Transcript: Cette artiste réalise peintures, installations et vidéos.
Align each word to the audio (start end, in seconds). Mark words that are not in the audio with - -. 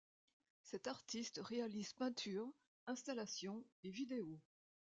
Cette 0.63 0.87
artiste 0.87 1.39
réalise 1.43 1.93
peintures, 1.93 2.51
installations 2.87 3.63
et 3.83 3.91
vidéos. 3.91 4.39